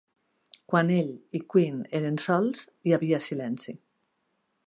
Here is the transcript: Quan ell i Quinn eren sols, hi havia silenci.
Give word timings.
Quan 0.71 0.87
ell 0.95 1.11
i 1.39 1.41
Quinn 1.55 1.83
eren 2.01 2.17
sols, 2.25 2.65
hi 2.87 2.97
havia 2.99 3.23
silenci. 3.29 3.77